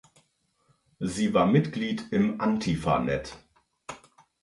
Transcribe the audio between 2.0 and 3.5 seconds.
im “Antifa-Net.